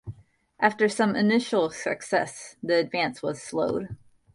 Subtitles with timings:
[0.59, 3.97] After some initial successes the advance was slowed.